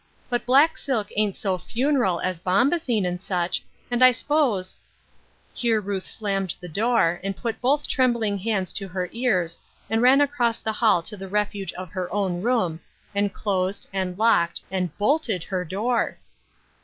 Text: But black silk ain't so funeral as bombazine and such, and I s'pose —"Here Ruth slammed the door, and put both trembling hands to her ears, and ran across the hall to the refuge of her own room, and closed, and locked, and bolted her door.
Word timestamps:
But 0.31 0.47
black 0.47 0.79
silk 0.79 1.09
ain't 1.15 1.35
so 1.35 1.59
funeral 1.59 2.19
as 2.21 2.39
bombazine 2.39 3.05
and 3.05 3.21
such, 3.21 3.63
and 3.91 4.03
I 4.03 4.09
s'pose 4.09 4.79
—"Here 5.53 5.79
Ruth 5.79 6.07
slammed 6.07 6.55
the 6.59 6.67
door, 6.67 7.19
and 7.23 7.37
put 7.37 7.61
both 7.61 7.87
trembling 7.87 8.39
hands 8.39 8.73
to 8.73 8.87
her 8.87 9.09
ears, 9.11 9.59
and 9.91 10.01
ran 10.01 10.19
across 10.19 10.59
the 10.59 10.73
hall 10.73 11.03
to 11.03 11.15
the 11.15 11.27
refuge 11.27 11.71
of 11.73 11.91
her 11.91 12.11
own 12.11 12.41
room, 12.41 12.79
and 13.13 13.31
closed, 13.31 13.87
and 13.93 14.17
locked, 14.17 14.61
and 14.71 14.89
bolted 14.97 15.43
her 15.43 15.63
door. 15.63 16.17